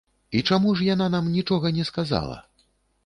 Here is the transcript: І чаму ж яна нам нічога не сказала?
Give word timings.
І 0.37 0.39
чаму 0.53 0.71
ж 0.79 0.87
яна 0.87 1.07
нам 1.15 1.29
нічога 1.35 1.73
не 1.79 1.85
сказала? 1.91 2.43